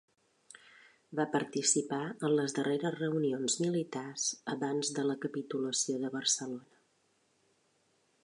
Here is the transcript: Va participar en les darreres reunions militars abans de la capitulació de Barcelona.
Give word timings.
Va 1.17 1.25
participar 1.33 1.99
en 2.29 2.33
les 2.39 2.55
darreres 2.59 2.95
reunions 2.95 3.59
militars 3.65 4.25
abans 4.55 4.91
de 4.99 5.05
la 5.09 5.19
capitulació 5.27 5.99
de 6.07 6.11
Barcelona. 6.19 6.81